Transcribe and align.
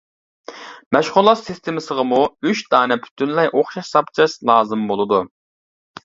مەشغۇلات 0.95 1.41
سىستېمىسىغىمۇ 1.49 2.21
ئۈچ 2.49 2.63
دانە 2.75 2.97
پۈتۈنلەي 3.03 3.51
ئوخشاش 3.59 3.91
زاپچاس 3.97 4.35
لازىم 4.51 4.87
بولىدۇ. 4.93 5.21